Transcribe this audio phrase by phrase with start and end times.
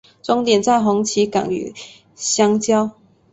[0.23, 1.75] 终点在红旗岗与
[2.15, 2.91] 相交。